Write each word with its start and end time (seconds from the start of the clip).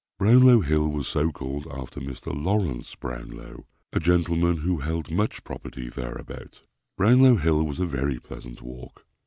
Brownlow 0.17 0.61
hill 0.61 0.87
was 0.89 1.07
so 1.07 1.29
called 1.29 1.67
after 1.69 2.01
Mr. 2.01 2.33
Lawrence 2.33 2.95
Brownlow, 2.95 3.67
a 3.93 3.99
gentleman 3.99 4.57
who 4.57 4.77
held 4.79 5.11
much 5.11 5.43
property 5.43 5.89
thereabout. 5.89 6.63
Brownlow 6.97 7.35
hill 7.35 7.61
was 7.63 7.79
a 7.79 7.85
very 7.85 8.19
pleasant 8.19 8.63
walk. 8.63 9.05